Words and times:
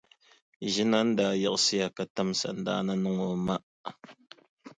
Ʒinani 0.73 1.13
daa 1.17 1.33
yiɣisiya 1.41 1.87
ka 1.95 2.03
tim 2.15 2.29
sandaani 2.41 2.93
niŋ 3.03 3.17
o 3.27 3.29
ma. 3.45 3.55